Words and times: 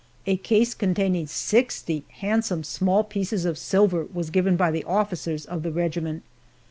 A 0.25 0.35
case 0.37 0.73
containing 0.73 1.27
sixty 1.27 2.05
handsome 2.09 2.63
small 2.63 3.03
pieces 3.03 3.45
of 3.45 3.55
silver 3.59 4.07
was 4.11 4.31
given 4.31 4.55
by 4.57 4.71
the 4.71 4.83
officers 4.85 5.45
of 5.45 5.61
the 5.61 5.71
regiment. 5.71 6.23